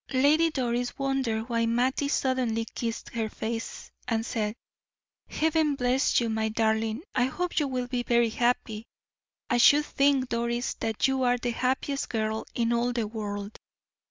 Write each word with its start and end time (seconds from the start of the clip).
Lady 0.13 0.49
Doris 0.49 0.97
wondered 0.97 1.47
why 1.47 1.67
Mattie 1.67 2.07
suddenly 2.07 2.65
kissed 2.73 3.09
her 3.09 3.29
face, 3.29 3.91
and 4.07 4.25
said: 4.25 4.55
"Heaven 5.29 5.75
bless 5.75 6.19
you, 6.19 6.27
my 6.27 6.49
darling; 6.49 7.03
I 7.13 7.25
hope 7.25 7.59
you 7.59 7.67
will 7.67 7.85
be 7.85 8.01
very 8.01 8.29
happy. 8.31 8.87
I 9.47 9.57
should 9.57 9.85
think, 9.85 10.27
Doris, 10.29 10.73
that 10.79 11.07
you 11.07 11.21
are 11.21 11.37
the 11.37 11.51
happiest 11.51 12.09
girl 12.09 12.47
in 12.55 12.73
all 12.73 12.93
the 12.93 13.05
world." 13.05 13.59